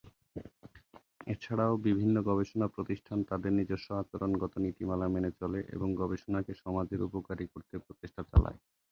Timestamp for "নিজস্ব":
3.59-3.87